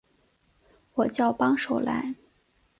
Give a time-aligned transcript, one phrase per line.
[0.95, 2.15] 我叫帮手来